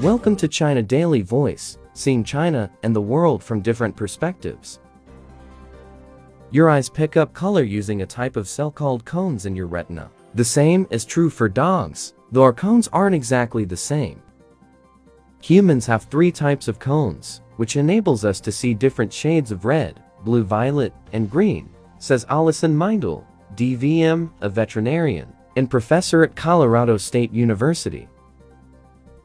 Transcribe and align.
Welcome 0.00 0.34
to 0.36 0.48
China 0.48 0.82
Daily 0.82 1.20
Voice, 1.20 1.76
seeing 1.92 2.24
China 2.24 2.70
and 2.82 2.96
the 2.96 3.02
world 3.02 3.44
from 3.44 3.60
different 3.60 3.94
perspectives. 3.94 4.80
Your 6.50 6.70
eyes 6.70 6.88
pick 6.88 7.18
up 7.18 7.34
color 7.34 7.62
using 7.62 8.00
a 8.00 8.06
type 8.06 8.36
of 8.36 8.48
cell 8.48 8.70
called 8.70 9.04
cones 9.04 9.44
in 9.44 9.54
your 9.54 9.66
retina. 9.66 10.10
The 10.34 10.42
same 10.42 10.86
is 10.88 11.04
true 11.04 11.28
for 11.28 11.50
dogs, 11.50 12.14
though 12.32 12.44
our 12.44 12.54
cones 12.54 12.88
aren't 12.94 13.14
exactly 13.14 13.66
the 13.66 13.76
same. 13.76 14.22
Humans 15.42 15.84
have 15.84 16.04
three 16.04 16.32
types 16.32 16.66
of 16.66 16.78
cones, 16.78 17.42
which 17.56 17.76
enables 17.76 18.24
us 18.24 18.40
to 18.40 18.50
see 18.50 18.72
different 18.72 19.12
shades 19.12 19.52
of 19.52 19.66
red, 19.66 20.02
blue 20.24 20.44
violet, 20.44 20.94
and 21.12 21.30
green, 21.30 21.68
says 21.98 22.24
Alison 22.30 22.74
Meindl, 22.74 23.26
DVM, 23.54 24.30
a 24.40 24.48
veterinarian, 24.48 25.30
and 25.56 25.68
professor 25.68 26.22
at 26.22 26.34
Colorado 26.34 26.96
State 26.96 27.34
University. 27.34 28.08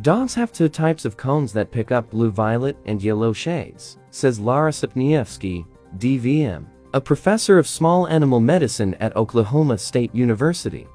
Dogs 0.00 0.34
have 0.34 0.52
two 0.52 0.68
types 0.68 1.04
of 1.04 1.16
cones 1.16 1.52
that 1.52 1.72
pick 1.72 1.90
up 1.90 2.10
blue 2.10 2.30
violet 2.30 2.76
and 2.84 3.02
yellow 3.02 3.32
shades, 3.32 3.98
says 4.12 4.38
Lara 4.38 4.70
Sypniewski, 4.70 5.66
DVM, 5.96 6.66
a 6.94 7.00
professor 7.00 7.58
of 7.58 7.66
small 7.66 8.06
animal 8.06 8.38
medicine 8.38 8.94
at 9.00 9.16
Oklahoma 9.16 9.76
State 9.76 10.14
University. 10.14 10.86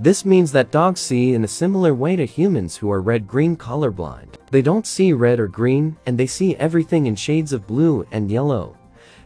This 0.00 0.24
means 0.24 0.50
that 0.50 0.72
dogs 0.72 1.00
see 1.00 1.34
in 1.34 1.44
a 1.44 1.48
similar 1.48 1.94
way 1.94 2.16
to 2.16 2.26
humans 2.26 2.76
who 2.76 2.90
are 2.90 3.00
red-green 3.00 3.56
colorblind. 3.56 4.34
They 4.50 4.62
don't 4.62 4.86
see 4.86 5.12
red 5.12 5.38
or 5.38 5.46
green, 5.46 5.96
and 6.06 6.18
they 6.18 6.26
see 6.26 6.56
everything 6.56 7.06
in 7.06 7.14
shades 7.14 7.52
of 7.52 7.68
blue 7.68 8.04
and 8.10 8.30
yellow, 8.30 8.76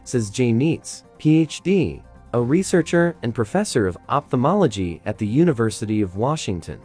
says 0.03 0.29
Jay 0.29 0.51
Neitz, 0.51 1.03
PhD, 1.17 2.03
a 2.33 2.41
researcher 2.41 3.15
and 3.23 3.33
professor 3.33 3.87
of 3.87 3.97
ophthalmology 4.07 5.01
at 5.03 5.17
the 5.17 5.27
University 5.27 6.01
of 6.01 6.15
Washington. 6.15 6.79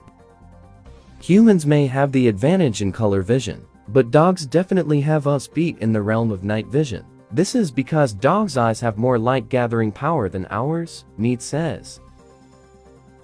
Humans 1.20 1.66
may 1.66 1.86
have 1.86 2.12
the 2.12 2.28
advantage 2.28 2.82
in 2.82 2.92
color 2.92 3.22
vision, 3.22 3.64
but 3.88 4.10
dogs 4.10 4.46
definitely 4.46 5.00
have 5.00 5.26
us 5.26 5.48
beat 5.48 5.78
in 5.78 5.92
the 5.92 6.02
realm 6.02 6.30
of 6.30 6.44
night 6.44 6.66
vision. 6.66 7.04
This 7.32 7.54
is 7.54 7.70
because 7.70 8.12
dogs' 8.12 8.56
eyes 8.56 8.80
have 8.80 8.98
more 8.98 9.18
light 9.18 9.48
gathering 9.48 9.90
power 9.90 10.28
than 10.28 10.46
ours, 10.50 11.04
Neitz 11.18 11.42
says. 11.42 12.00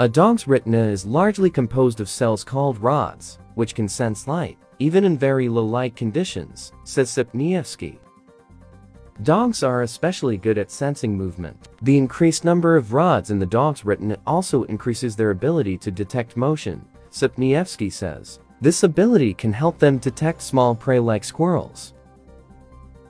A 0.00 0.08
dog's 0.08 0.48
retina 0.48 0.82
is 0.82 1.06
largely 1.06 1.50
composed 1.50 2.00
of 2.00 2.08
cells 2.08 2.42
called 2.42 2.82
rods, 2.82 3.38
which 3.54 3.74
can 3.74 3.88
sense 3.88 4.26
light, 4.26 4.58
even 4.80 5.04
in 5.04 5.16
very 5.16 5.48
low 5.48 5.64
light 5.64 5.94
conditions, 5.94 6.72
says 6.82 7.10
Sypniewski. 7.10 7.98
Dogs 9.22 9.62
are 9.62 9.82
especially 9.82 10.36
good 10.36 10.58
at 10.58 10.70
sensing 10.70 11.16
movement. 11.16 11.68
The 11.82 11.96
increased 11.96 12.44
number 12.44 12.76
of 12.76 12.92
rods 12.92 13.30
in 13.30 13.38
the 13.38 13.46
dog's 13.46 13.84
retina 13.84 14.18
also 14.26 14.64
increases 14.64 15.14
their 15.14 15.30
ability 15.30 15.78
to 15.78 15.92
detect 15.92 16.36
motion, 16.36 16.84
Sypniewski 17.12 17.92
says. 17.92 18.40
This 18.60 18.82
ability 18.82 19.34
can 19.34 19.52
help 19.52 19.78
them 19.78 19.98
detect 19.98 20.40
small 20.40 20.74
prey 20.74 20.98
like 20.98 21.24
squirrels. 21.24 21.94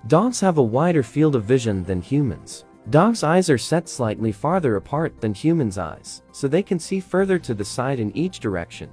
Dogs 0.08 0.40
have 0.40 0.58
a 0.58 0.62
wider 0.62 1.02
field 1.02 1.36
of 1.36 1.44
vision 1.44 1.84
than 1.84 2.02
humans. 2.02 2.64
Dogs' 2.90 3.22
eyes 3.22 3.48
are 3.48 3.58
set 3.58 3.88
slightly 3.88 4.32
farther 4.32 4.74
apart 4.74 5.20
than 5.20 5.32
humans' 5.32 5.78
eyes, 5.78 6.22
so 6.32 6.48
they 6.48 6.62
can 6.62 6.80
see 6.80 6.98
further 6.98 7.38
to 7.38 7.54
the 7.54 7.64
side 7.64 8.00
in 8.00 8.16
each 8.16 8.40
direction. 8.40 8.90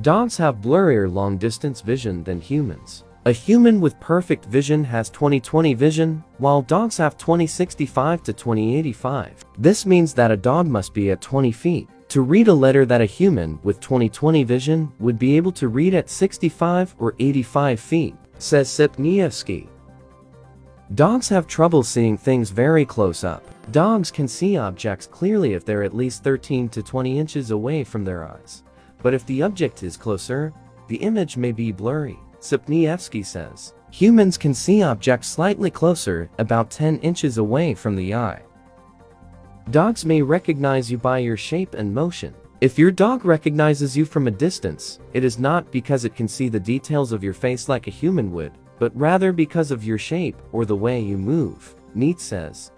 Dogs 0.00 0.38
have 0.38 0.62
blurrier 0.62 1.12
long-distance 1.12 1.82
vision 1.82 2.24
than 2.24 2.40
humans. 2.40 3.04
A 3.26 3.32
human 3.32 3.80
with 3.80 4.00
perfect 4.00 4.44
vision 4.46 4.84
has 4.84 5.10
20/20 5.10 5.74
vision, 5.74 6.24
while 6.38 6.62
dogs 6.62 6.96
have 6.96 7.18
20/65 7.18 8.22
to 8.22 8.32
20/85. 8.32 9.44
This 9.58 9.84
means 9.84 10.14
that 10.14 10.30
a 10.30 10.36
dog 10.36 10.66
must 10.66 10.94
be 10.94 11.10
at 11.10 11.20
20 11.20 11.52
feet 11.52 11.88
to 12.14 12.22
read 12.22 12.46
a 12.46 12.54
letter 12.54 12.86
that 12.86 13.00
a 13.00 13.04
human 13.06 13.58
with 13.64 13.80
20/20 13.80 14.44
vision 14.44 14.92
would 15.00 15.18
be 15.18 15.36
able 15.36 15.50
to 15.50 15.66
read 15.66 15.94
at 15.94 16.08
65 16.08 16.94
or 17.00 17.16
85 17.18 17.80
feet, 17.80 18.14
says 18.38 18.68
Sypniewski. 18.68 19.66
Dogs 20.94 21.28
have 21.28 21.48
trouble 21.48 21.82
seeing 21.82 22.16
things 22.16 22.50
very 22.50 22.84
close 22.84 23.24
up. 23.24 23.42
Dogs 23.72 24.12
can 24.12 24.28
see 24.28 24.56
objects 24.56 25.08
clearly 25.08 25.54
if 25.54 25.64
they're 25.64 25.82
at 25.82 25.96
least 25.96 26.22
13 26.22 26.68
to 26.68 26.84
20 26.84 27.18
inches 27.18 27.50
away 27.50 27.82
from 27.82 28.04
their 28.04 28.22
eyes. 28.22 28.62
But 29.02 29.12
if 29.12 29.26
the 29.26 29.42
object 29.42 29.82
is 29.82 29.96
closer, 29.96 30.52
the 30.86 30.98
image 30.98 31.36
may 31.36 31.50
be 31.50 31.72
blurry, 31.72 32.16
Sypniewski 32.38 33.26
says. 33.26 33.74
Humans 33.90 34.38
can 34.38 34.54
see 34.54 34.84
objects 34.84 35.26
slightly 35.26 35.68
closer, 35.68 36.30
about 36.38 36.70
10 36.70 36.98
inches 36.98 37.38
away 37.38 37.74
from 37.74 37.96
the 37.96 38.14
eye. 38.14 38.43
Dogs 39.70 40.04
may 40.04 40.20
recognize 40.20 40.90
you 40.90 40.98
by 40.98 41.18
your 41.18 41.36
shape 41.38 41.74
and 41.74 41.92
motion. 41.92 42.34
If 42.60 42.78
your 42.78 42.90
dog 42.90 43.24
recognizes 43.24 43.96
you 43.96 44.04
from 44.04 44.26
a 44.26 44.30
distance, 44.30 44.98
it 45.14 45.24
is 45.24 45.38
not 45.38 45.70
because 45.70 46.04
it 46.04 46.14
can 46.14 46.28
see 46.28 46.48
the 46.48 46.60
details 46.60 47.12
of 47.12 47.24
your 47.24 47.32
face 47.32 47.68
like 47.68 47.86
a 47.86 47.90
human 47.90 48.30
would, 48.32 48.52
but 48.78 48.94
rather 48.94 49.32
because 49.32 49.70
of 49.70 49.82
your 49.82 49.98
shape 49.98 50.36
or 50.52 50.64
the 50.64 50.76
way 50.76 51.00
you 51.00 51.16
move, 51.16 51.74
Neitz 51.96 52.20
says. 52.20 52.72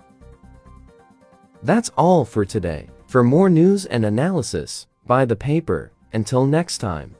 That's 1.63 1.91
all 1.97 2.25
for 2.25 2.45
today. 2.45 2.89
For 3.09 3.25
more 3.25 3.51
news 3.51 3.87
and 3.87 4.05
analysis, 4.05 4.87
buy 5.07 5.25
the 5.25 5.37
paper. 5.37 5.93
Until 6.13 6.47
next 6.47 6.79
time. 6.79 7.17